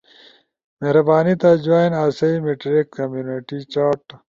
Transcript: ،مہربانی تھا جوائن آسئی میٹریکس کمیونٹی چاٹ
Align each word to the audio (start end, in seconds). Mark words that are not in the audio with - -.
،مہربانی 0.79 1.33
تھا 1.41 1.51
جوائن 1.65 1.93
آسئی 2.03 2.35
میٹریکس 2.45 2.91
کمیونٹی 2.97 3.59
چاٹ 3.73 4.01